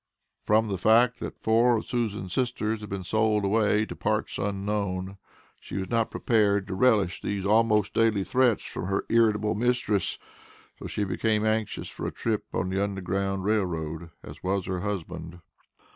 [0.41, 5.17] From the fact, that four of Susan's sisters had been sold away to "parts unknown,"
[5.59, 10.17] she was not prepared to relish these almost daily threats from her irritable mistress,
[10.79, 14.65] so she became as anxious for a trip on the Underground Rail Road as was
[14.65, 15.39] her husband.